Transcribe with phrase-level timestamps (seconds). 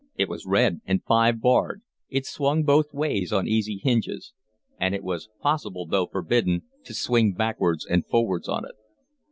[0.15, 4.33] It was red and five barred: it swung both ways on easy hinges;
[4.79, 8.73] and it was possible, though forbidden, to swing backwards and forwards on it.